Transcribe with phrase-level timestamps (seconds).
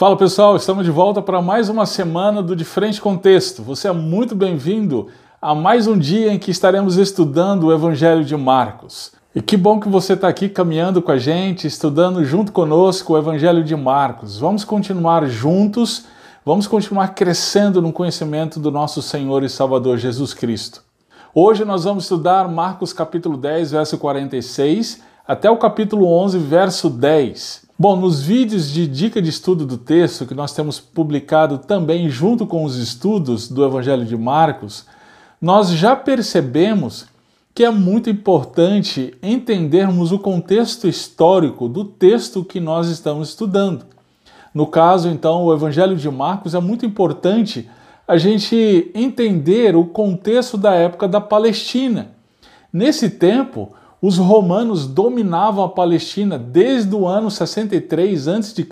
[0.00, 3.62] Fala pessoal, estamos de volta para mais uma semana do Diferente Contexto.
[3.62, 5.08] Você é muito bem-vindo
[5.42, 9.12] a mais um dia em que estaremos estudando o Evangelho de Marcos.
[9.34, 13.18] E que bom que você está aqui caminhando com a gente, estudando junto conosco o
[13.18, 14.38] Evangelho de Marcos.
[14.38, 16.06] Vamos continuar juntos,
[16.46, 20.82] vamos continuar crescendo no conhecimento do nosso Senhor e Salvador Jesus Cristo.
[21.34, 27.68] Hoje nós vamos estudar Marcos capítulo 10, verso 46, até o capítulo 11, verso 10.
[27.80, 32.46] Bom, nos vídeos de dica de estudo do texto que nós temos publicado também junto
[32.46, 34.84] com os estudos do Evangelho de Marcos,
[35.40, 37.06] nós já percebemos
[37.54, 43.86] que é muito importante entendermos o contexto histórico do texto que nós estamos estudando.
[44.52, 47.66] No caso, então, o Evangelho de Marcos é muito importante
[48.06, 52.10] a gente entender o contexto da época da Palestina.
[52.70, 58.66] Nesse tempo, os romanos dominavam a Palestina desde o ano 63 a.C.,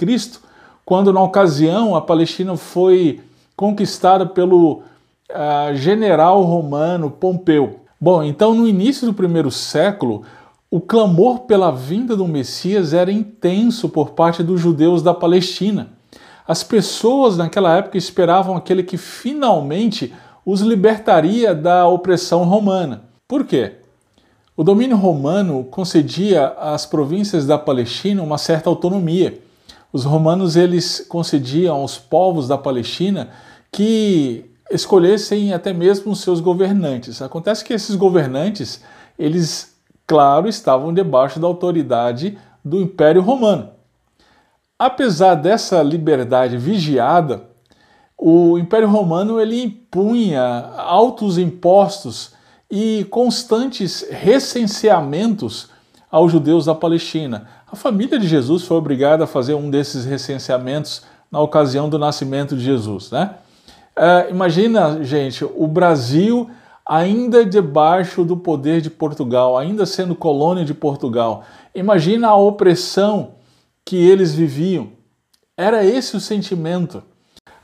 [0.85, 3.21] quando na ocasião a Palestina foi
[3.55, 4.83] conquistada pelo
[5.31, 7.81] uh, general romano Pompeu.
[8.01, 10.23] Bom, então no início do primeiro século,
[10.71, 15.89] o clamor pela vinda do Messias era intenso por parte dos judeus da Palestina.
[16.47, 20.15] As pessoas naquela época esperavam aquele que finalmente
[20.47, 23.03] os libertaria da opressão romana.
[23.27, 23.73] Por quê?
[24.59, 29.41] O domínio romano concedia às províncias da Palestina uma certa autonomia.
[29.93, 33.31] Os romanos eles concediam aos povos da Palestina
[33.71, 37.23] que escolhessem até mesmo seus governantes.
[37.23, 38.83] Acontece que esses governantes,
[39.17, 43.71] eles, claro, estavam debaixo da autoridade do Império Romano.
[44.77, 47.45] Apesar dessa liberdade vigiada,
[48.19, 50.43] o Império Romano ele impunha
[50.77, 52.37] altos impostos
[52.71, 55.69] e constantes recenseamentos
[56.11, 57.49] aos judeus da Palestina.
[57.71, 62.57] A família de Jesus foi obrigada a fazer um desses recenseamentos na ocasião do nascimento
[62.57, 63.11] de Jesus.
[63.11, 63.35] Né?
[63.95, 66.49] É, imagina, gente, o Brasil
[66.85, 71.45] ainda debaixo do poder de Portugal, ainda sendo colônia de Portugal.
[71.75, 73.33] Imagina a opressão
[73.85, 74.89] que eles viviam.
[75.57, 77.03] Era esse o sentimento.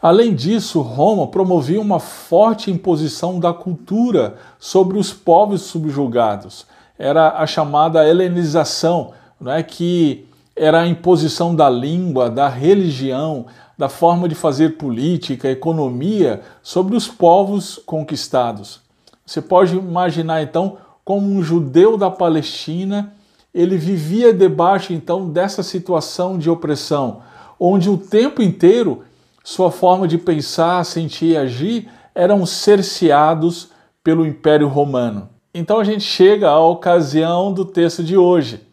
[0.05, 6.67] Além disso, Roma promovia uma forte imposição da cultura sobre os povos subjugados.
[6.99, 9.13] Era a chamada helenização,
[9.47, 13.47] é que era a imposição da língua, da religião,
[13.79, 18.83] da forma de fazer política, economia sobre os povos conquistados.
[19.25, 23.15] Você pode imaginar então como um judeu da Palestina,
[23.55, 27.23] ele vivia debaixo então dessa situação de opressão,
[27.59, 29.03] onde o tempo inteiro
[29.45, 33.69] sua forma de pensar, sentir e agir eram cerceados
[34.03, 35.29] pelo Império Romano.
[35.53, 38.67] Então a gente chega à ocasião do texto de hoje.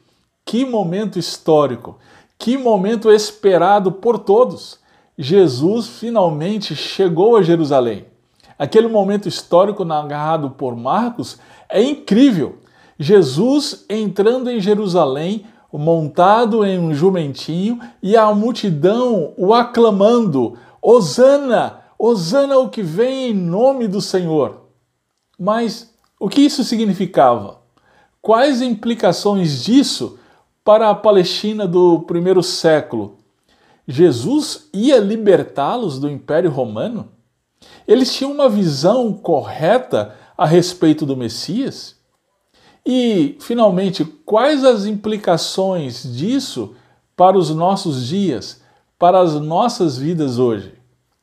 [0.46, 2.00] Que momento histórico,
[2.40, 4.80] que momento esperado por todos.
[5.18, 8.06] Jesus finalmente chegou a Jerusalém.
[8.58, 11.38] Aquele momento histórico narrado por Marcos
[11.70, 12.60] é incrível.
[12.98, 15.46] Jesus entrando em Jerusalém
[15.78, 21.80] montado em um jumentinho e a multidão o aclamando: Hosana!
[21.98, 24.62] Hosana o que vem em nome do Senhor.
[25.38, 27.60] Mas o que isso significava?
[28.22, 30.18] Quais implicações disso
[30.64, 33.18] para a Palestina do primeiro século?
[33.88, 37.10] Jesus ia libertá-los do Império Romano?
[37.88, 42.01] Eles tinham uma visão correta a respeito do Messias?
[42.86, 46.76] E, finalmente, quais as implicações disso
[47.16, 48.62] para os nossos dias,
[48.98, 50.74] para as nossas vidas hoje?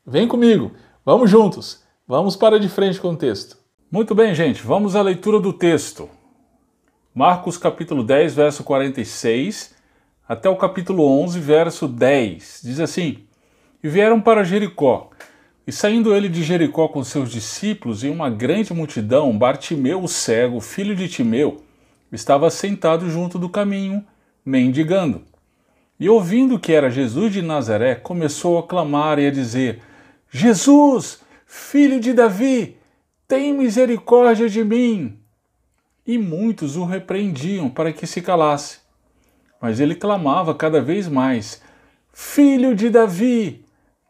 [0.07, 0.73] Vem comigo,
[1.05, 3.59] vamos juntos, vamos para de frente com o texto.
[3.91, 6.09] Muito bem, gente, vamos à leitura do texto.
[7.15, 9.75] Marcos capítulo 10, verso 46,
[10.29, 12.61] até o capítulo 11, verso 10.
[12.63, 13.25] Diz assim:
[13.83, 15.11] E vieram para Jericó.
[15.69, 20.63] E saindo ele de Jericó com seus discípulos e uma grande multidão, Bartimeu o cego,
[20.63, 21.59] filho de Timeu,
[22.11, 24.03] estava sentado junto do caminho,
[24.43, 25.21] mendigando.
[26.01, 29.83] E ouvindo que era Jesus de Nazaré, começou a clamar e a dizer:
[30.31, 32.79] Jesus, filho de Davi,
[33.29, 35.19] tem misericórdia de mim.
[36.07, 38.79] E muitos o repreendiam para que se calasse.
[39.61, 41.61] Mas ele clamava cada vez mais:
[42.11, 43.68] Filho de Davi,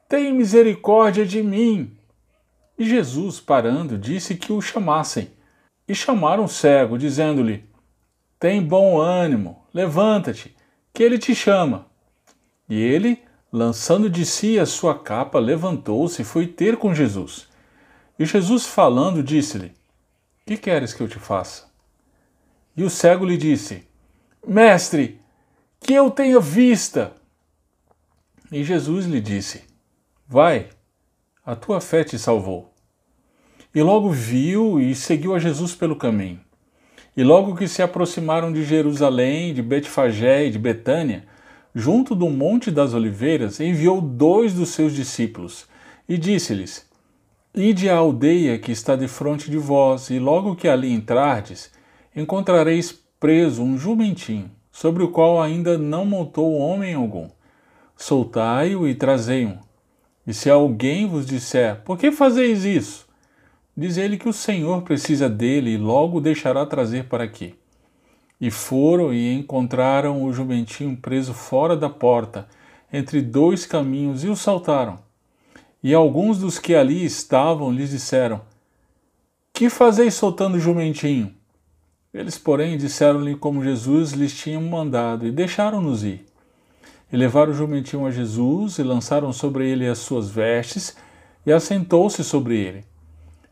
[0.08, 1.94] tem misericórdia de mim.
[2.78, 5.30] E Jesus, parando, disse que o chamassem.
[5.86, 7.64] E chamaram o cego, dizendo-lhe:
[8.38, 10.56] Tem bom ânimo, levanta-te,
[10.94, 11.86] que ele te chama.
[12.68, 13.22] E ele,
[13.52, 17.48] lançando de si a sua capa, levantou-se e foi ter com Jesus.
[18.18, 19.72] E Jesus, falando, disse-lhe:
[20.46, 21.68] Que queres que eu te faça?
[22.76, 23.86] E o cego lhe disse:
[24.46, 25.20] Mestre,
[25.80, 27.12] que eu tenha vista.
[28.50, 29.67] E Jesus lhe disse:
[30.30, 30.66] Vai,
[31.42, 32.70] a tua fé te salvou.
[33.74, 36.38] E logo viu e seguiu a Jesus pelo caminho.
[37.16, 41.24] E logo que se aproximaram de Jerusalém, de Betfagé e de Betânia,
[41.74, 45.66] junto do Monte das Oliveiras, enviou dois dos seus discípulos
[46.06, 46.86] e disse-lhes:
[47.54, 51.72] Ide à aldeia que está de frente de vós, e logo que ali entrardes,
[52.14, 57.30] encontrareis preso um jumentinho, sobre o qual ainda não montou homem algum.
[57.96, 59.66] Soltai-o e trazei-o.
[60.28, 63.08] E se alguém vos disser, por que fazeis isso?
[63.74, 67.54] Diz ele que o Senhor precisa dele e logo o deixará trazer para aqui.
[68.38, 72.46] E foram e encontraram o jumentinho preso fora da porta,
[72.92, 74.98] entre dois caminhos, e o saltaram.
[75.82, 78.42] E alguns dos que ali estavam lhes disseram:
[79.50, 81.34] Que fazeis soltando o jumentinho?
[82.12, 86.27] Eles, porém, disseram-lhe como Jesus lhes tinha mandado, e deixaram-nos ir.
[87.12, 90.96] E levaram o jumentinho a Jesus, e lançaram sobre ele as suas vestes,
[91.46, 92.84] e assentou-se sobre ele.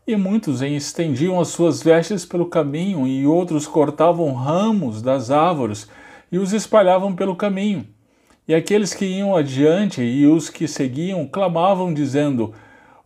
[0.05, 5.89] E muitos estendiam as suas vestes pelo caminho, e outros cortavam ramos das árvores
[6.31, 7.85] e os espalhavam pelo caminho.
[8.47, 12.53] E aqueles que iam adiante e os que seguiam clamavam, dizendo: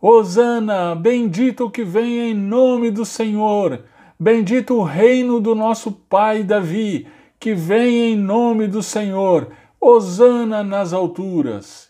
[0.00, 3.80] Hosana, bendito que vem em nome do Senhor,
[4.18, 7.06] bendito o reino do nosso pai Davi,
[7.40, 9.48] que vem em nome do Senhor,
[9.84, 11.88] Hosana nas alturas.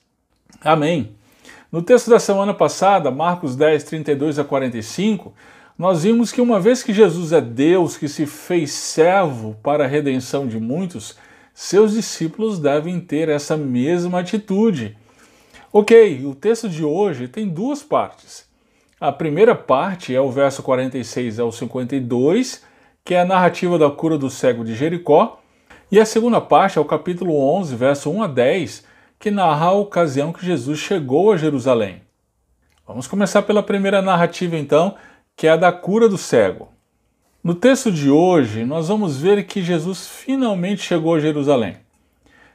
[0.62, 1.14] Amém.
[1.70, 5.34] No texto da semana passada, Marcos 10, 32 a 45,
[5.76, 9.86] nós vimos que uma vez que Jesus é Deus que se fez servo para a
[9.86, 11.18] redenção de muitos,
[11.52, 14.96] seus discípulos devem ter essa mesma atitude.
[15.70, 18.46] Ok, o texto de hoje tem duas partes.
[18.98, 22.62] A primeira parte é o verso 46 ao 52,
[23.04, 25.41] que é a narrativa da cura do cego de Jericó,
[25.92, 28.82] e a segunda parte é o capítulo 11, verso 1 a 10,
[29.18, 32.00] que narra a ocasião que Jesus chegou a Jerusalém.
[32.88, 34.94] Vamos começar pela primeira narrativa, então,
[35.36, 36.70] que é a da cura do cego.
[37.44, 41.76] No texto de hoje, nós vamos ver que Jesus finalmente chegou a Jerusalém.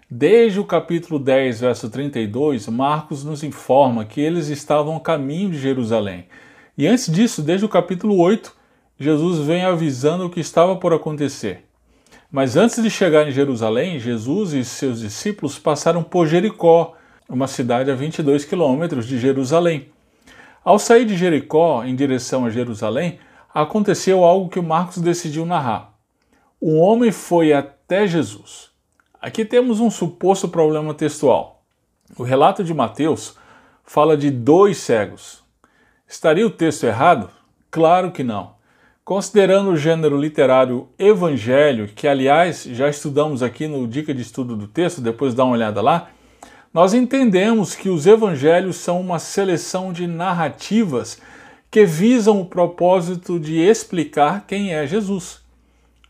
[0.10, 5.60] Desde o capítulo 10, verso 32, Marcos nos informa que eles estavam a caminho de
[5.60, 6.26] Jerusalém.
[6.76, 8.52] E antes disso, desde o capítulo 8,
[9.00, 11.67] Jesus vem avisando o que estava por acontecer.
[12.30, 16.94] Mas antes de chegar em Jerusalém, Jesus e seus discípulos passaram por Jericó,
[17.30, 19.90] uma cidade a 22 quilômetros de Jerusalém.
[20.64, 23.20] Ao sair de Jericó em direção a Jerusalém,
[23.54, 25.94] aconteceu algo que Marcos decidiu narrar.
[26.62, 28.72] Um homem foi até Jesus.
[29.22, 31.64] Aqui temos um suposto problema textual.
[32.18, 33.38] O relato de Mateus
[33.86, 35.44] fala de dois cegos.
[36.06, 37.30] Estaria o texto errado?
[37.72, 38.57] Claro que não.
[39.08, 44.68] Considerando o gênero literário evangelho, que aliás já estudamos aqui no Dica de Estudo do
[44.68, 46.10] Texto, depois dá uma olhada lá,
[46.74, 51.22] nós entendemos que os evangelhos são uma seleção de narrativas
[51.72, 55.40] que visam o propósito de explicar quem é Jesus.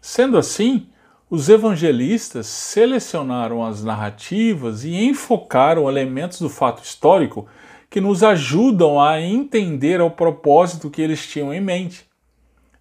[0.01, 0.87] Sendo assim,
[1.29, 7.45] os evangelistas selecionaram as narrativas e enfocaram elementos do fato histórico
[7.91, 12.06] que nos ajudam a entender o propósito que eles tinham em mente.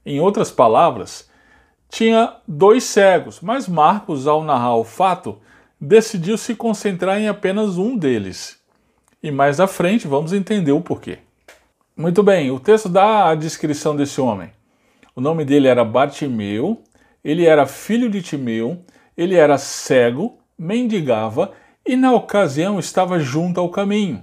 [0.07, 1.29] Em outras palavras,
[1.91, 5.41] tinha dois cegos, mas Marcos, ao narrar o fato,
[5.81, 8.57] decidiu se concentrar em apenas um deles.
[9.21, 11.19] E mais à frente vamos entender o porquê.
[11.97, 14.53] Muito bem, o texto dá a descrição desse homem.
[15.13, 16.81] O nome dele era Bartimeu,
[17.25, 18.85] ele era filho de Timeu,
[19.17, 21.51] ele era cego, mendigava
[21.85, 24.23] e na ocasião estava junto ao caminho,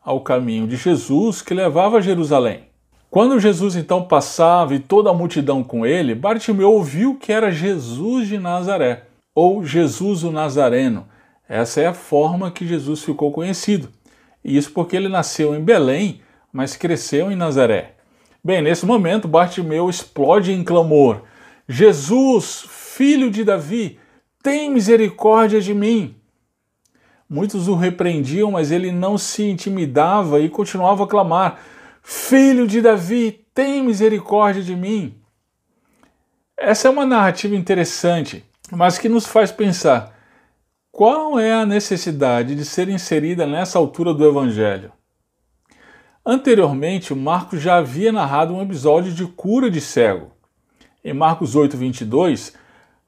[0.00, 2.68] ao caminho de Jesus que levava a Jerusalém.
[3.14, 8.26] Quando Jesus então passava e toda a multidão com ele, Bartimeu ouviu que era Jesus
[8.26, 11.06] de Nazaré, ou Jesus o Nazareno.
[11.48, 13.88] Essa é a forma que Jesus ficou conhecido.
[14.44, 17.94] E isso porque ele nasceu em Belém, mas cresceu em Nazaré.
[18.42, 21.22] Bem, nesse momento, Bartimeu explode em clamor:
[21.68, 23.96] Jesus, filho de Davi,
[24.42, 26.16] tem misericórdia de mim.
[27.30, 31.60] Muitos o repreendiam, mas ele não se intimidava e continuava a clamar:
[32.06, 35.14] Filho de Davi, tem misericórdia de mim.
[36.54, 40.14] Essa é uma narrativa interessante, mas que nos faz pensar
[40.92, 44.92] qual é a necessidade de ser inserida nessa altura do Evangelho.
[46.26, 50.30] Anteriormente, Marcos já havia narrado um episódio de cura de cego.
[51.02, 52.52] Em Marcos 8, 22,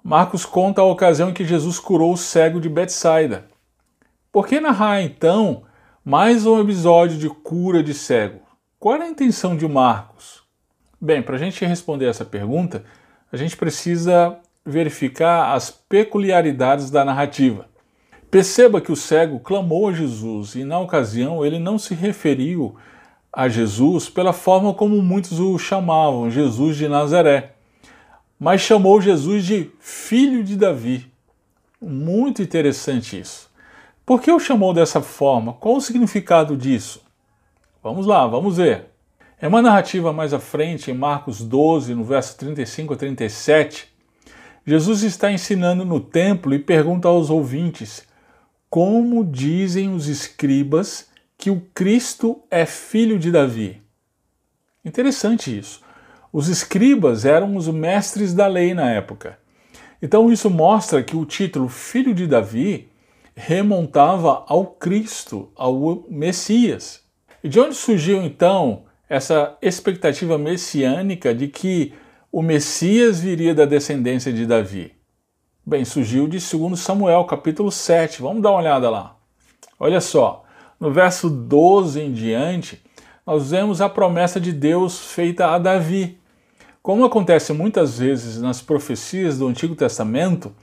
[0.03, 3.47] Marcos conta a ocasião em que Jesus curou o cego de Betsaida.
[4.33, 5.65] Por que narrar então
[6.03, 8.46] mais um episódio de cura de cego?
[8.87, 10.45] Qual era a intenção de Marcos?
[11.00, 12.85] Bem, para a gente responder essa pergunta,
[13.33, 17.66] a gente precisa verificar as peculiaridades da narrativa.
[18.31, 22.76] Perceba que o cego clamou a Jesus e, na ocasião, ele não se referiu
[23.33, 27.55] a Jesus pela forma como muitos o chamavam, Jesus de Nazaré,
[28.38, 31.11] mas chamou Jesus de filho de Davi.
[31.83, 33.50] Muito interessante isso.
[34.07, 35.55] Por que o chamou dessa forma?
[35.55, 37.05] Qual o significado disso?
[37.87, 38.87] Vamos lá, vamos ver.
[39.40, 43.87] É uma narrativa mais à frente, em Marcos 12, no verso 35 a 37.
[44.66, 48.05] Jesus está ensinando no templo e pergunta aos ouvintes:
[48.69, 53.81] Como dizem os escribas que o Cristo é filho de Davi?
[54.85, 55.81] Interessante isso.
[56.33, 59.38] Os escribas eram os mestres da lei na época.
[60.02, 62.88] Então isso mostra que o título Filho de Davi
[63.37, 67.06] remontava ao Cristo, ao Messias.
[67.43, 71.93] E de onde surgiu então essa expectativa messiânica de que
[72.33, 74.93] o Messias viria da descendência de Davi?
[75.64, 78.23] Bem, surgiu de 2 Samuel, capítulo 7.
[78.23, 79.16] Vamos dar uma olhada lá.
[79.78, 80.45] Olha só,
[80.78, 82.83] no verso 12 em diante,
[83.26, 86.19] nós vemos a promessa de Deus feita a Davi.
[86.81, 90.55] Como acontece muitas vezes nas profecias do Antigo Testamento,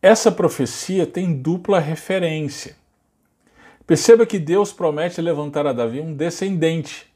[0.00, 2.76] essa profecia tem dupla referência.
[3.88, 7.06] Perceba que Deus promete levantar a Davi um descendente.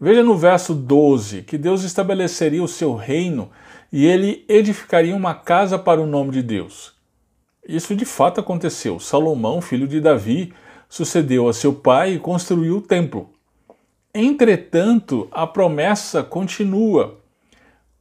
[0.00, 3.50] Veja no verso 12 que Deus estabeleceria o seu reino
[3.92, 6.94] e ele edificaria uma casa para o nome de Deus.
[7.66, 9.00] Isso de fato aconteceu.
[9.00, 10.54] Salomão, filho de Davi,
[10.88, 13.30] sucedeu a seu pai e construiu o templo.
[14.14, 17.18] Entretanto, a promessa continua.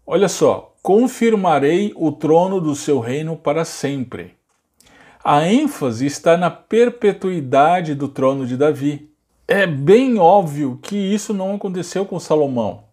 [0.05, 4.36] Olha só, confirmarei o trono do seu reino para sempre.
[5.29, 9.11] A ênfase está na perpetuidade do trono de Davi
[9.45, 12.85] é bem óbvio que isso não aconteceu com Salomão.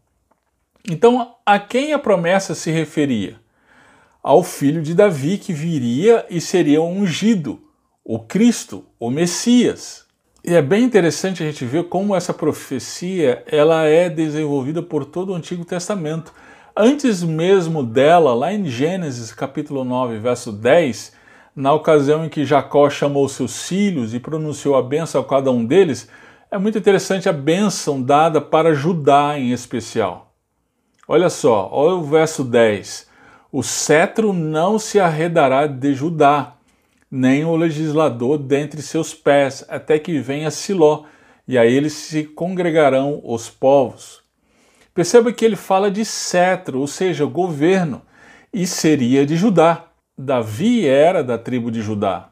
[0.91, 3.37] Então, a quem a promessa se referia?
[4.21, 7.63] Ao filho de Davi que viria e seria ungido,
[8.05, 10.05] o Cristo, o Messias.
[10.45, 15.31] E é bem interessante a gente ver como essa profecia ela é desenvolvida por todo
[15.31, 16.35] o Antigo Testamento.
[16.77, 21.14] Antes mesmo dela, lá em Gênesis capítulo 9, verso 10,
[21.55, 25.65] na ocasião em que Jacó chamou seus filhos e pronunciou a bênção a cada um
[25.65, 26.09] deles,
[26.51, 30.33] é muito interessante a bênção dada para Judá em especial.
[31.07, 33.09] Olha só, olha o verso 10.
[33.53, 36.55] O cetro não se arredará de Judá,
[37.11, 41.05] nem o legislador dentre seus pés, até que venha Siló,
[41.47, 44.23] e a ele se congregarão os povos.
[44.95, 48.03] Perceba que ele fala de cetro, ou seja, governo,
[48.53, 49.84] e seria de Judá.
[50.17, 52.31] Davi era da tribo de Judá.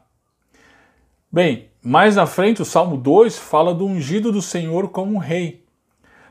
[1.29, 5.65] Bem, mais na frente, o Salmo 2 fala do ungido do Senhor como rei.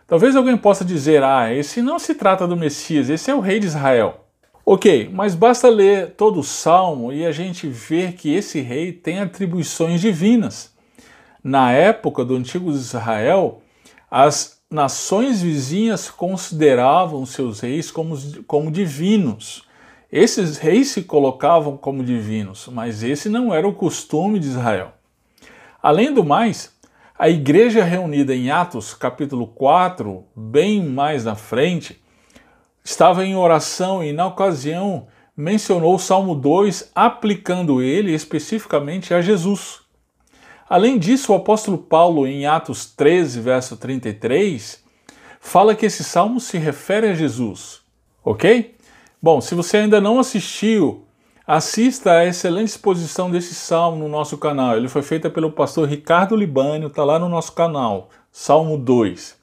[0.07, 3.61] Talvez alguém possa dizer: ah, esse não se trata do Messias, esse é o rei
[3.61, 4.27] de Israel.
[4.65, 9.19] Ok, mas basta ler todo o salmo e a gente ver que esse rei tem
[9.21, 10.73] atribuições divinas.
[11.43, 13.61] Na época do antigo Israel,
[14.11, 18.17] as nações vizinhas consideravam seus reis como,
[18.47, 19.71] como divinos.
[20.13, 24.93] Esses reis se colocavam como divinos, mas esse não era o costume de Israel.
[25.83, 26.71] Além do mais,
[27.19, 31.99] a igreja reunida em Atos capítulo 4, bem mais na frente,
[32.85, 39.81] estava em oração e na ocasião mencionou o Salmo 2, aplicando ele especificamente a Jesus.
[40.69, 44.85] Além disso, o apóstolo Paulo, em Atos 13, verso 33,
[45.41, 47.81] fala que esse salmo se refere a Jesus.
[48.23, 48.75] Ok?
[49.23, 51.07] Bom, se você ainda não assistiu
[51.47, 54.77] Assista a excelente exposição desse salmo no nosso canal.
[54.77, 59.37] Ele foi feita pelo pastor Ricardo Libânio, está lá no nosso canal, Salmo 2.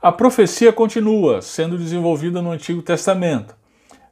[0.00, 3.56] A profecia continua sendo desenvolvida no Antigo Testamento.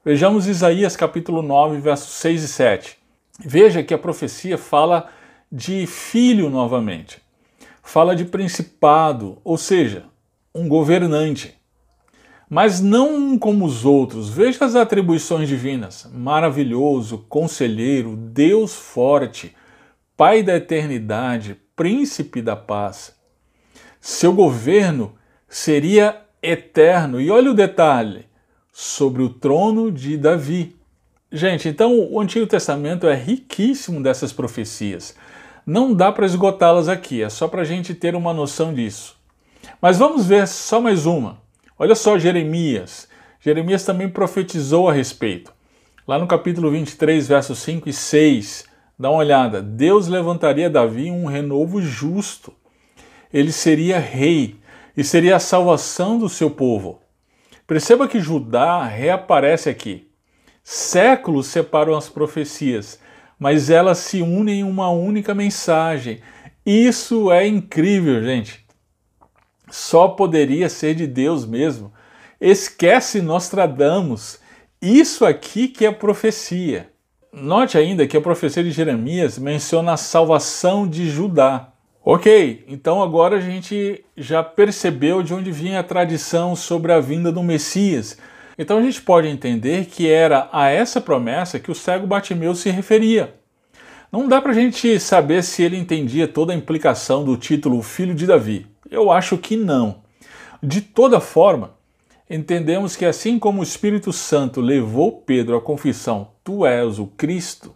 [0.05, 2.99] Vejamos Isaías capítulo 9, versos 6 e 7.
[3.39, 5.09] Veja que a profecia fala
[5.51, 7.23] de filho novamente.
[7.85, 10.07] Fala de principado, ou seja,
[10.53, 11.55] um governante
[12.49, 14.29] mas não como os outros.
[14.29, 19.55] Veja as atribuições divinas: maravilhoso, conselheiro, Deus forte,
[20.17, 23.15] Pai da eternidade, príncipe da paz.
[24.01, 25.15] Seu governo
[25.47, 27.21] seria eterno.
[27.21, 28.25] E olha o detalhe:
[28.73, 30.75] sobre o trono de Davi.
[31.31, 35.15] Gente, então o Antigo Testamento é riquíssimo dessas profecias.
[35.67, 39.17] Não dá para esgotá-las aqui, é só para a gente ter uma noção disso.
[39.83, 41.39] Mas vamos ver só mais uma.
[41.79, 43.07] Olha só Jeremias.
[43.39, 45.53] Jeremias também profetizou a respeito.
[46.09, 48.65] Lá no capítulo 23, versos 5 e 6,
[48.99, 49.61] dá uma olhada.
[49.61, 52.51] Deus levantaria Davi um renovo justo.
[53.31, 54.57] Ele seria rei
[54.97, 57.03] e seria a salvação do seu povo.
[57.67, 60.09] Perceba que Judá reaparece aqui.
[60.65, 62.99] Séculos separam as profecias,
[63.39, 66.23] mas elas se unem em uma única mensagem.
[66.65, 68.66] Isso é incrível, gente.
[69.71, 71.93] Só poderia ser de Deus mesmo.
[72.41, 74.39] Esquece Nostradamus.
[74.81, 76.91] Isso aqui que é profecia.
[77.33, 81.73] Note ainda que a profecia de Jeremias menciona a salvação de Judá.
[82.05, 87.33] Ok, então agora a gente já percebeu de onde vinha a tradição sobre a vinda
[87.33, 88.17] do Messias.
[88.57, 92.71] Então a gente pode entender que era a essa promessa que o cego Batimeu se
[92.71, 93.35] referia.
[94.11, 98.15] Não dá para a gente saber se ele entendia toda a implicação do título Filho
[98.15, 98.67] de Davi.
[98.97, 99.97] Eu acho que não.
[100.63, 101.73] De toda forma,
[102.31, 107.75] entendemos que assim como o Espírito Santo levou Pedro à confissão: Tu és o Cristo,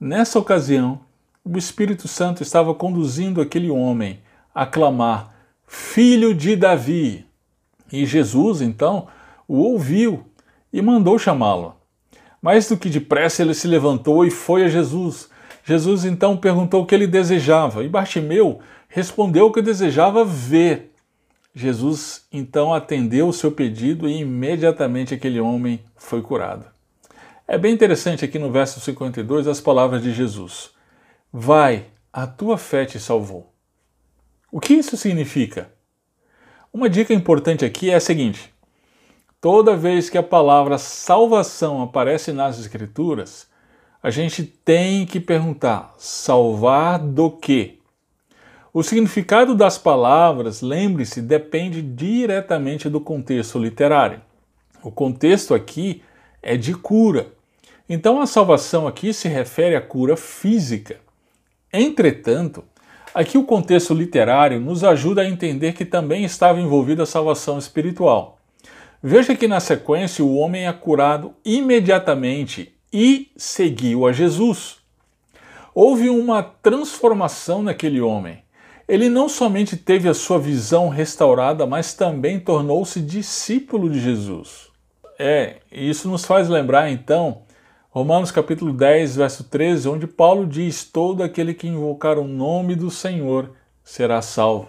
[0.00, 1.00] nessa ocasião
[1.44, 4.18] o Espírito Santo estava conduzindo aquele homem
[4.52, 5.32] a clamar:
[5.64, 7.24] Filho de Davi.
[7.92, 9.06] E Jesus, então,
[9.46, 10.26] o ouviu
[10.72, 11.76] e mandou chamá-lo.
[12.42, 15.30] Mais do que depressa ele se levantou e foi a Jesus.
[15.64, 20.92] Jesus então perguntou o que ele desejava e Bartimeu respondeu que desejava ver.
[21.54, 26.66] Jesus então atendeu o seu pedido e imediatamente aquele homem foi curado.
[27.46, 30.70] É bem interessante aqui no verso 52 as palavras de Jesus.
[31.32, 33.52] Vai, a tua fé te salvou.
[34.50, 35.72] O que isso significa?
[36.72, 38.52] Uma dica importante aqui é a seguinte:
[39.40, 43.48] toda vez que a palavra salvação aparece nas Escrituras,
[44.02, 47.77] a gente tem que perguntar: salvar do quê?
[48.78, 54.20] O significado das palavras, lembre-se, depende diretamente do contexto literário.
[54.84, 56.00] O contexto aqui
[56.40, 57.26] é de cura.
[57.88, 61.00] Então a salvação aqui se refere à cura física.
[61.72, 62.62] Entretanto,
[63.12, 68.38] aqui o contexto literário nos ajuda a entender que também estava envolvida a salvação espiritual.
[69.02, 74.76] Veja que na sequência o homem é curado imediatamente e seguiu a Jesus.
[75.74, 78.46] Houve uma transformação naquele homem.
[78.88, 84.68] Ele não somente teve a sua visão restaurada, mas também tornou-se discípulo de Jesus.
[85.18, 87.42] É, isso nos faz lembrar então
[87.90, 92.90] Romanos capítulo 10, verso 13, onde Paulo diz: Todo aquele que invocar o nome do
[92.90, 93.50] Senhor
[93.82, 94.68] será salvo.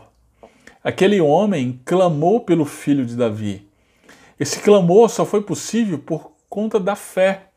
[0.83, 3.69] Aquele homem clamou pelo filho de Davi.
[4.39, 7.49] Esse clamor só foi possível por conta da fé.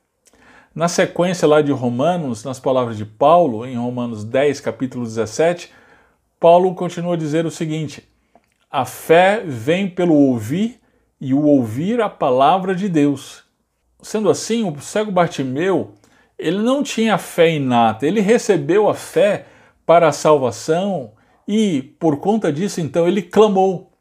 [0.75, 5.71] Na sequência lá de Romanos, nas palavras de Paulo, em Romanos 10, capítulo 17,
[6.43, 8.03] Paulo continua a dizer o seguinte:
[8.69, 10.81] A fé vem pelo ouvir
[11.21, 13.45] e o ouvir a palavra de Deus.
[14.03, 15.93] Sendo assim, o cego Bartimeu,
[16.37, 19.47] ele não tinha fé inata, ele recebeu a fé
[19.87, 21.13] para a salvação
[21.47, 23.93] e, por conta disso, então, ele clamou.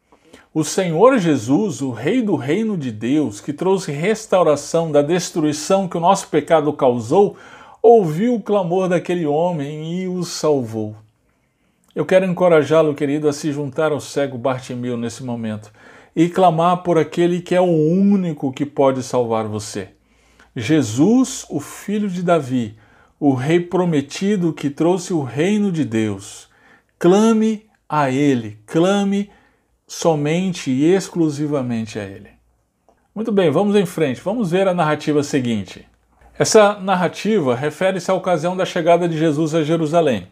[0.52, 5.96] O Senhor Jesus, o Rei do reino de Deus, que trouxe restauração da destruição que
[5.96, 7.38] o nosso pecado causou,
[7.84, 10.96] ouviu o clamor daquele homem e o salvou.
[11.94, 15.72] Eu quero encorajá-lo, querido, a se juntar ao cego Bartimeu nesse momento
[16.16, 19.90] e clamar por aquele que é o único que pode salvar você.
[20.56, 22.78] Jesus, o filho de Davi,
[23.20, 26.50] o rei prometido que trouxe o reino de Deus.
[26.98, 29.30] Clame a ele, clame
[29.86, 32.30] somente e exclusivamente a ele.
[33.14, 35.86] Muito bem, vamos em frente, vamos ver a narrativa seguinte.
[36.40, 40.28] Essa narrativa refere-se à ocasião da chegada de Jesus a Jerusalém.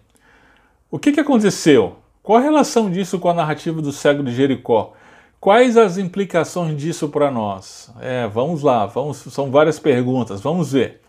[0.92, 1.98] O que, que aconteceu?
[2.24, 4.94] Qual a relação disso com a narrativa do cego de Jericó?
[5.40, 7.92] Quais as implicações disso para nós?
[8.02, 11.00] É, vamos lá, vamos, são várias perguntas, vamos ver.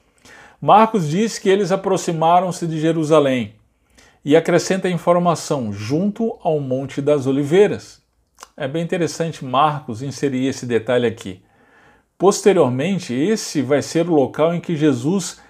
[0.60, 3.54] Marcos diz que eles aproximaram-se de Jerusalém
[4.22, 8.02] e acrescenta a informação junto ao Monte das Oliveiras.
[8.58, 11.42] É bem interessante Marcos inserir esse detalhe aqui.
[12.18, 15.40] Posteriormente, esse vai ser o local em que Jesus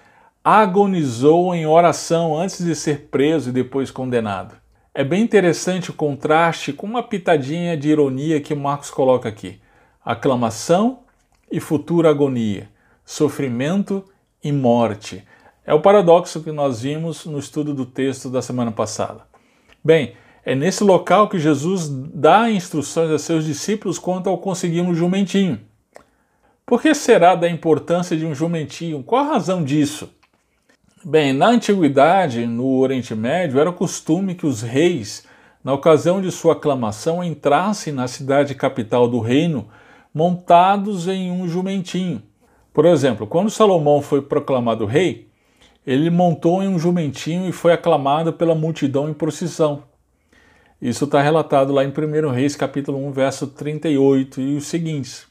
[0.43, 4.55] agonizou em oração antes de ser preso e depois condenado.
[4.93, 9.61] É bem interessante o contraste com uma pitadinha de ironia que Marcos coloca aqui:
[10.03, 10.99] aclamação
[11.51, 12.69] e futura agonia,
[13.05, 14.03] sofrimento
[14.43, 15.23] e morte.
[15.65, 19.21] É o paradoxo que nós vimos no estudo do texto da semana passada.
[19.83, 24.93] Bem, é nesse local que Jesus dá instruções a seus discípulos quanto ao conseguir um
[24.93, 25.61] jumentinho.
[26.65, 29.03] Por que será da importância de um jumentinho?
[29.03, 30.09] Qual a razão disso?
[31.03, 35.25] Bem, na antiguidade, no Oriente Médio, era costume que os reis,
[35.63, 39.67] na ocasião de sua aclamação, entrassem na cidade capital do reino
[40.13, 42.21] montados em um jumentinho.
[42.71, 45.27] Por exemplo, quando Salomão foi proclamado rei,
[45.87, 49.81] ele montou em um jumentinho e foi aclamado pela multidão em procissão.
[50.79, 55.25] Isso está relatado lá em 1 Reis, capítulo 1, verso 38 e os seguintes.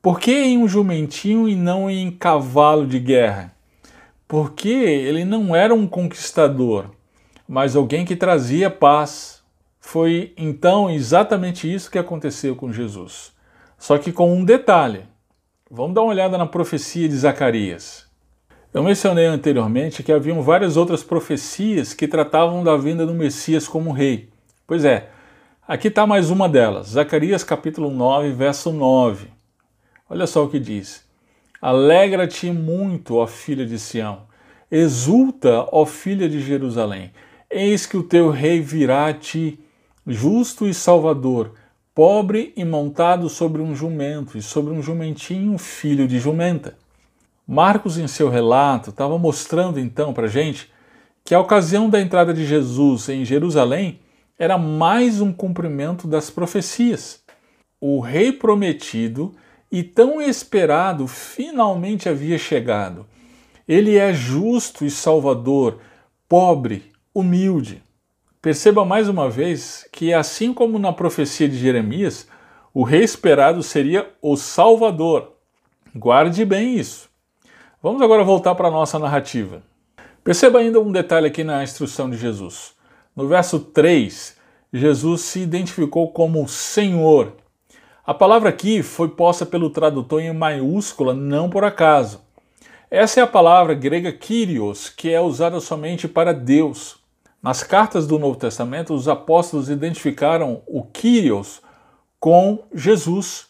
[0.00, 3.51] Por que em um jumentinho e não em cavalo de guerra?
[4.32, 6.86] Porque ele não era um conquistador,
[7.46, 9.42] mas alguém que trazia paz.
[9.78, 13.34] Foi então exatamente isso que aconteceu com Jesus.
[13.76, 15.02] Só que com um detalhe.
[15.70, 18.06] Vamos dar uma olhada na profecia de Zacarias.
[18.72, 23.92] Eu mencionei anteriormente que haviam várias outras profecias que tratavam da vinda do Messias como
[23.92, 24.30] rei.
[24.66, 25.10] Pois é,
[25.68, 29.26] aqui está mais uma delas, Zacarias capítulo 9, verso 9.
[30.08, 31.06] Olha só o que diz:
[31.62, 34.22] Alegra-te muito, ó filha de Sião,
[34.68, 37.12] exulta, ó filha de Jerusalém,
[37.48, 39.60] eis que o teu rei virá a ti,
[40.04, 41.52] justo e salvador
[41.94, 46.76] pobre e montado sobre um jumento e sobre um jumentinho filho de jumenta.
[47.46, 50.72] Marcos, em seu relato, estava mostrando então para a gente
[51.24, 54.00] que a ocasião da entrada de Jesus em Jerusalém
[54.38, 57.22] era mais um cumprimento das profecias.
[57.80, 59.34] O rei prometido
[59.72, 63.06] e tão esperado finalmente havia chegado.
[63.66, 65.78] Ele é justo e salvador,
[66.28, 67.82] pobre, humilde.
[68.42, 72.28] Perceba mais uma vez que, assim como na profecia de Jeremias,
[72.74, 75.32] o rei esperado seria o Salvador.
[75.94, 77.08] Guarde bem isso.
[77.82, 79.62] Vamos agora voltar para a nossa narrativa.
[80.22, 82.74] Perceba ainda um detalhe aqui na instrução de Jesus.
[83.16, 84.36] No verso 3,
[84.72, 87.32] Jesus se identificou como Senhor.
[88.04, 92.20] A palavra aqui foi posta pelo tradutor em maiúscula, não por acaso.
[92.90, 96.96] Essa é a palavra grega Kyrios, que é usada somente para Deus.
[97.40, 101.62] Nas cartas do Novo Testamento, os apóstolos identificaram o Kyrios
[102.18, 103.46] com Jesus.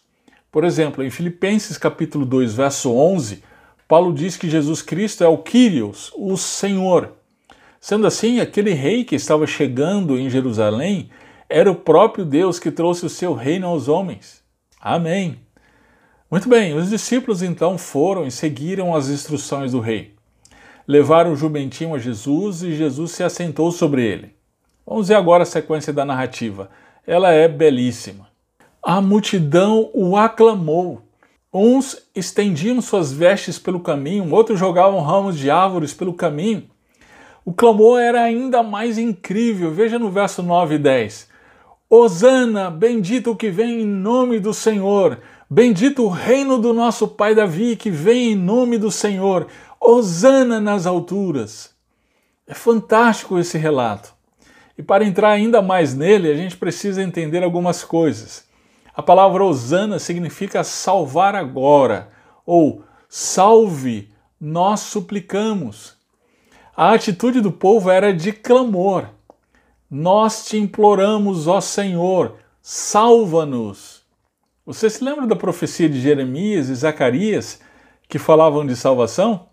[0.51, 3.43] Por exemplo, em Filipenses capítulo 2, verso 11,
[3.89, 7.13] Paulo diz que Jesus Cristo é o Kyrios, o Senhor.
[7.81, 11.09] Sendo assim, aquele rei que estava chegando em Jerusalém
[11.49, 14.42] era o próprio Deus que trouxe o seu reino aos homens.
[14.83, 15.39] Amém.
[16.29, 20.15] Muito bem, os discípulos então foram e seguiram as instruções do rei
[20.87, 24.35] levaram o jumentinho a Jesus e Jesus se assentou sobre ele.
[24.87, 26.71] Vamos ver agora a sequência da narrativa.
[27.07, 28.29] Ela é belíssima.
[28.83, 31.03] A multidão o aclamou.
[31.53, 36.65] Uns estendiam suas vestes pelo caminho, outros jogavam ramos de árvores pelo caminho.
[37.45, 39.71] O clamor era ainda mais incrível.
[39.73, 41.29] Veja no verso 9 e 10.
[41.95, 45.19] Hosana, bendito que vem em nome do Senhor.
[45.51, 49.47] Bendito o reino do nosso pai Davi, que vem em nome do Senhor.
[49.79, 51.75] Hosana nas alturas.
[52.47, 54.15] É fantástico esse relato.
[54.79, 58.45] E para entrar ainda mais nele, a gente precisa entender algumas coisas.
[58.95, 62.09] A palavra Hosana significa salvar agora,
[62.47, 64.09] ou salve,
[64.41, 65.93] nós suplicamos.
[66.75, 69.09] A atitude do povo era de clamor.
[69.95, 74.01] Nós te imploramos, ó Senhor, salva-nos.
[74.65, 77.61] Você se lembra da profecia de Jeremias e Zacarias
[78.09, 79.49] que falavam de salvação?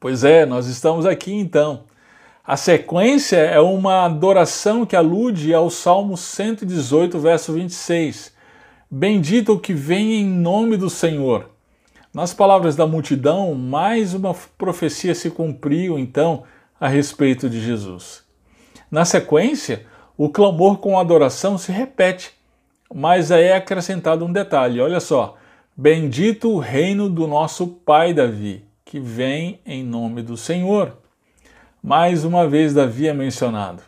[0.00, 1.84] Pois é, nós estamos aqui então.
[2.42, 8.32] A sequência é uma adoração que alude ao Salmo 118, verso 26.
[8.90, 11.50] Bendito o que vem em nome do Senhor.
[12.14, 16.44] Nas palavras da multidão, mais uma profecia se cumpriu então
[16.80, 18.31] a respeito de Jesus.
[18.92, 19.84] Na sequência,
[20.16, 22.32] o clamor com adoração se repete,
[22.94, 25.36] mas aí é acrescentado um detalhe: olha só.
[25.74, 30.92] Bendito o reino do nosso pai Davi que vem em nome do Senhor.
[31.82, 33.82] Mais uma vez, Davi é mencionado.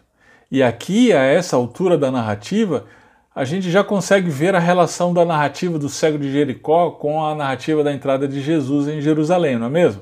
[0.51, 2.87] E aqui, a essa altura da narrativa,
[3.35, 7.35] a gente já consegue ver a relação da narrativa do cego de Jericó com a
[7.35, 10.01] narrativa da entrada de Jesus em Jerusalém, não é mesmo?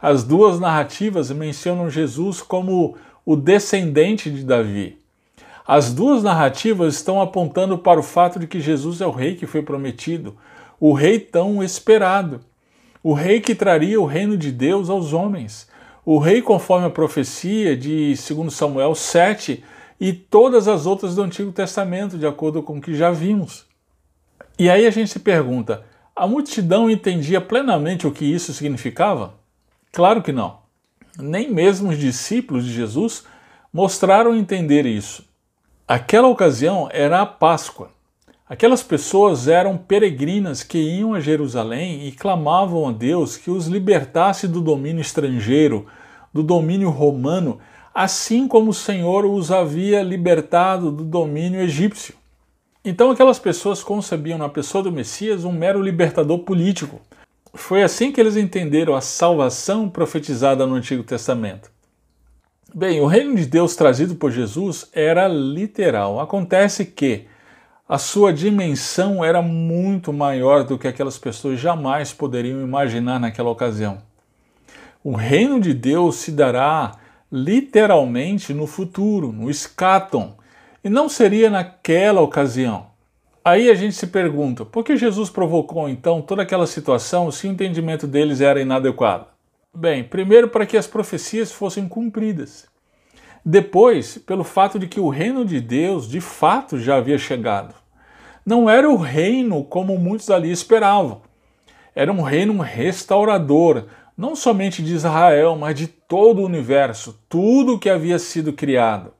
[0.00, 4.98] As duas narrativas mencionam Jesus como o descendente de Davi.
[5.66, 9.46] As duas narrativas estão apontando para o fato de que Jesus é o rei que
[9.46, 10.36] foi prometido,
[10.78, 12.40] o rei tão esperado
[13.04, 15.68] o rei que traria o reino de Deus aos homens,
[16.06, 19.62] o rei conforme a profecia de 2 Samuel 7
[20.00, 23.66] e todas as outras do Antigo Testamento, de acordo com o que já vimos.
[24.58, 25.84] E aí a gente se pergunta:
[26.16, 29.34] a multidão entendia plenamente o que isso significava?
[29.92, 30.63] Claro que não.
[31.18, 33.24] Nem mesmo os discípulos de Jesus
[33.72, 35.24] mostraram entender isso.
[35.86, 37.90] Aquela ocasião era a Páscoa.
[38.48, 44.46] Aquelas pessoas eram peregrinas que iam a Jerusalém e clamavam a Deus que os libertasse
[44.46, 45.86] do domínio estrangeiro,
[46.32, 47.58] do domínio romano,
[47.94, 52.14] assim como o Senhor os havia libertado do domínio egípcio.
[52.84, 57.00] Então aquelas pessoas concebiam na pessoa do Messias um mero libertador político.
[57.54, 61.70] Foi assim que eles entenderam a salvação profetizada no Antigo Testamento.
[62.74, 66.18] Bem, o reino de Deus trazido por Jesus era literal.
[66.18, 67.26] Acontece que
[67.88, 73.98] a sua dimensão era muito maior do que aquelas pessoas jamais poderiam imaginar naquela ocasião.
[75.04, 76.96] O reino de Deus se dará
[77.30, 80.36] literalmente no futuro, no escatom,
[80.82, 82.86] e não seria naquela ocasião.
[83.46, 87.50] Aí a gente se pergunta, por que Jesus provocou então toda aquela situação se o
[87.50, 89.26] entendimento deles era inadequado?
[89.76, 92.66] Bem, primeiro para que as profecias fossem cumpridas.
[93.44, 97.74] Depois, pelo fato de que o reino de Deus de fato já havia chegado.
[98.46, 101.20] Não era o reino como muitos ali esperavam.
[101.94, 103.84] Era um reino restaurador,
[104.16, 109.12] não somente de Israel, mas de todo o universo, tudo que havia sido criado.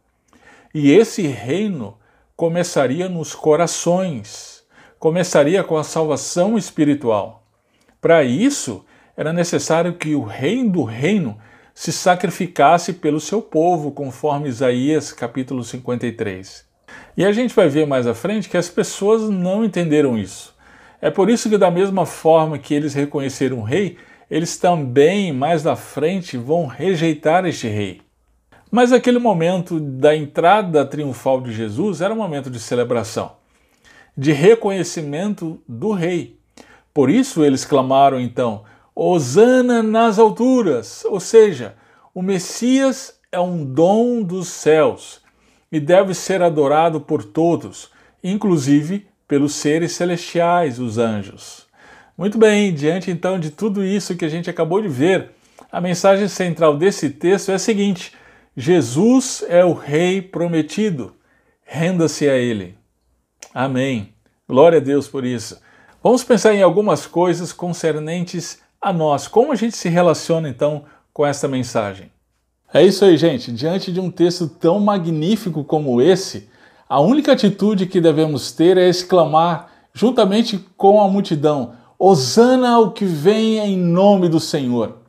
[0.72, 1.98] E esse reino
[2.37, 4.64] começaria nos corações,
[4.99, 7.47] começaria com a salvação espiritual.
[8.01, 8.85] Para isso,
[9.16, 11.38] era necessário que o rei do reino
[11.73, 16.66] se sacrificasse pelo seu povo, conforme Isaías capítulo 53.
[17.16, 20.55] E a gente vai ver mais à frente que as pessoas não entenderam isso.
[21.01, 23.97] É por isso que, da mesma forma que eles reconheceram o rei,
[24.29, 28.04] eles também, mais à frente, vão rejeitar este rei.
[28.74, 33.37] Mas aquele momento da entrada triunfal de Jesus era um momento de celebração,
[34.18, 36.40] de reconhecimento do rei.
[36.92, 41.76] Por isso eles clamaram então: Hosana nas alturas, ou seja,
[42.12, 45.20] o Messias é um dom dos céus
[45.70, 47.92] e deve ser adorado por todos,
[48.24, 51.68] inclusive pelos seres celestiais, os anjos.
[52.18, 55.30] Muito bem, diante então de tudo isso que a gente acabou de ver,
[55.70, 58.12] a mensagem central desse texto é a seguinte:
[58.57, 61.14] Jesus é o Rei prometido,
[61.64, 62.77] renda-se a Ele.
[63.53, 64.14] Amém.
[64.49, 65.59] Glória a Deus por isso.
[66.03, 69.27] Vamos pensar em algumas coisas concernentes a nós.
[69.27, 72.12] Como a gente se relaciona então com esta mensagem?
[72.73, 73.51] É isso aí, gente.
[73.51, 76.49] Diante de um texto tão magnífico como esse,
[76.88, 83.05] a única atitude que devemos ter é exclamar, juntamente com a multidão: Hosana ao que
[83.05, 85.04] vem em nome do Senhor.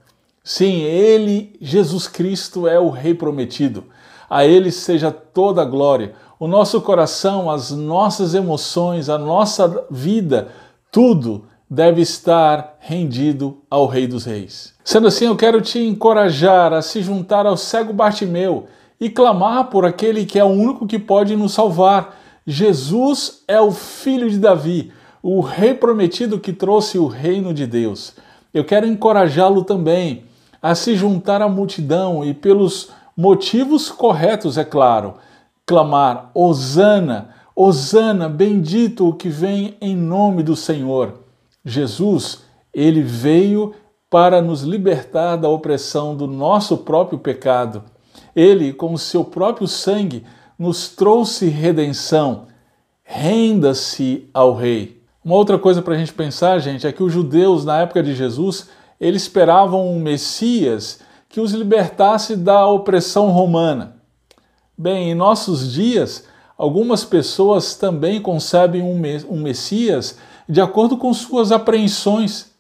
[0.48, 3.86] Sim, Ele, Jesus Cristo, é o Rei prometido.
[4.30, 6.14] A Ele seja toda a glória.
[6.40, 10.50] O nosso coração, as nossas emoções, a nossa vida,
[10.92, 14.76] tudo deve estar rendido ao Rei dos Reis.
[14.84, 18.68] Sendo assim, eu quero te encorajar a se juntar ao cego Bartimeu
[19.02, 22.20] e clamar por aquele que é o único que pode nos salvar.
[22.46, 24.92] Jesus é o filho de Davi,
[25.24, 28.14] o rei prometido que trouxe o reino de Deus.
[28.54, 30.24] Eu quero encorajá-lo também
[30.66, 35.14] a se juntar à multidão e, pelos motivos corretos, é claro,
[35.64, 41.20] clamar: Hosana, Hosana, bendito o que vem em nome do Senhor.
[41.64, 43.76] Jesus, ele veio
[44.10, 47.84] para nos libertar da opressão do nosso próprio pecado.
[48.36, 50.24] Ele, com o seu próprio sangue,
[50.58, 52.48] nos trouxe redenção.
[53.04, 55.00] Renda-se ao Rei.
[55.24, 58.16] Uma outra coisa para a gente pensar, gente, é que os judeus, na época de
[58.16, 58.68] Jesus,
[59.00, 63.98] eles esperavam um Messias que os libertasse da opressão romana.
[64.78, 66.26] Bem, em nossos dias,
[66.58, 72.52] algumas pessoas também concebem um Messias de acordo com suas apreensões.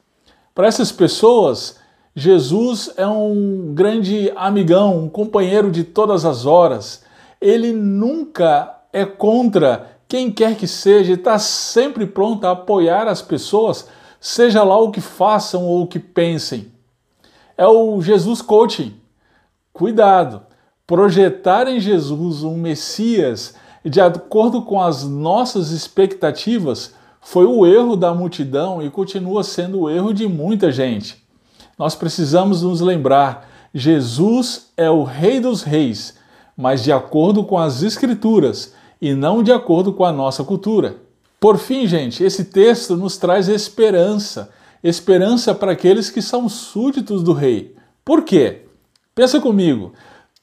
[0.53, 1.77] Para essas pessoas,
[2.15, 7.03] Jesus é um grande amigão, um companheiro de todas as horas.
[7.41, 13.87] Ele nunca é contra quem quer que seja, está sempre pronto a apoiar as pessoas,
[14.25, 16.71] seja lá o que façam ou o que pensem.
[17.55, 18.95] É o Jesus coaching.
[19.71, 20.41] Cuidado!
[20.87, 28.15] Projetar em Jesus um Messias de acordo com as nossas expectativas foi o erro da
[28.15, 31.23] multidão e continua sendo o erro de muita gente.
[31.77, 36.15] Nós precisamos nos lembrar: Jesus é o Rei dos Reis,
[36.57, 41.04] mas de acordo com as Escrituras e não de acordo com a nossa cultura.
[41.39, 44.51] Por fim, gente, esse texto nos traz esperança
[44.87, 47.75] esperança para aqueles que são súditos do Rei.
[48.03, 48.65] Por quê?
[49.15, 49.93] Pensa comigo.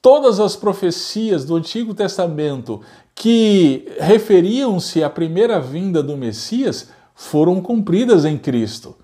[0.01, 2.81] Todas as profecias do Antigo Testamento
[3.15, 8.97] que referiam-se à primeira vinda do Messias foram cumpridas em Cristo.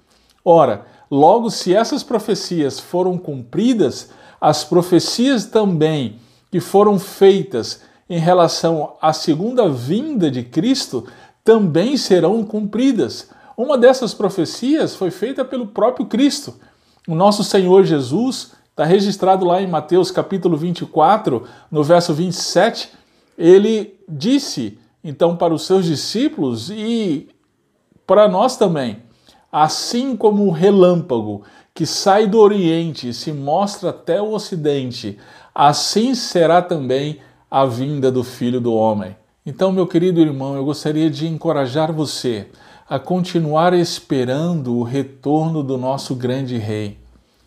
[0.45, 6.17] Ora, logo, se essas profecias foram cumpridas, as profecias também
[6.51, 11.07] que foram feitas em relação à segunda vinda de Cristo
[11.49, 13.31] também serão cumpridas.
[13.57, 16.57] Uma dessas profecias foi feita pelo próprio Cristo.
[17.09, 22.91] O nosso Senhor Jesus está registrado lá em Mateus capítulo 24, no verso 27,
[23.39, 27.31] ele disse então para os seus discípulos e
[28.07, 29.03] para nós também:
[29.51, 35.19] assim como o relâmpago que sai do Oriente e se mostra até o Ocidente,
[35.55, 39.17] assim será também a vinda do Filho do Homem.
[39.51, 42.49] Então, meu querido irmão, eu gostaria de encorajar você
[42.87, 46.99] a continuar esperando o retorno do nosso grande Rei.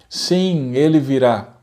[0.10, 1.58] Sim, ele virá.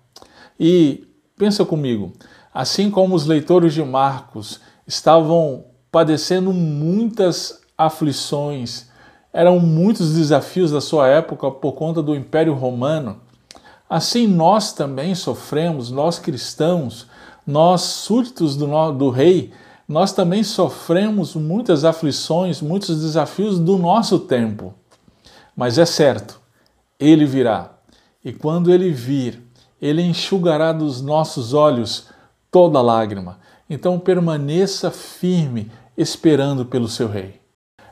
[0.58, 2.12] E pensa comigo,
[2.54, 8.86] assim como os leitores de Marcos estavam padecendo muitas aflições,
[9.32, 13.18] eram muitos desafios da sua época por conta do Império Romano,
[13.90, 17.08] assim nós também sofremos, nós cristãos,
[17.44, 19.52] nós súditos do, do rei,
[19.88, 24.74] nós também sofremos muitas aflições, muitos desafios do nosso tempo.
[25.56, 26.38] Mas é certo,
[27.00, 27.72] ele virá.
[28.22, 29.42] E quando ele vir,
[29.80, 32.08] ele enxugará dos nossos olhos
[32.50, 33.38] toda lágrima.
[33.70, 37.40] Então permaneça firme, esperando pelo seu rei.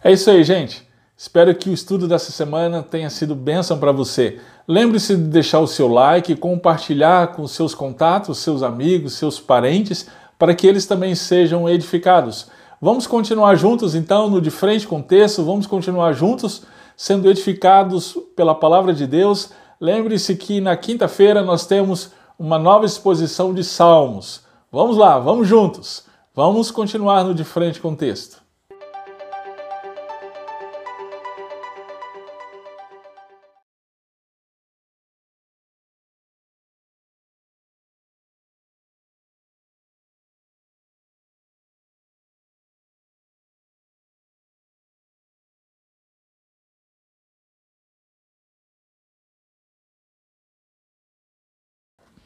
[0.05, 0.87] É isso aí, gente.
[1.17, 4.39] Espero que o estudo dessa semana tenha sido bênção para você.
[4.69, 10.07] Lembre-se de deixar o seu like, compartilhar com seus contatos, seus amigos, seus parentes,
[10.39, 12.49] para que eles também sejam edificados.
[12.81, 16.63] Vamos continuar juntos então no De Frente com Texto, vamos continuar juntos
[16.97, 19.51] sendo edificados pela palavra de Deus.
[19.81, 24.43] Lembre-se que na quinta-feira nós temos uma nova exposição de Salmos.
[24.71, 26.05] Vamos lá, vamos juntos.
[26.35, 28.46] Vamos continuar no De Frente com Texto.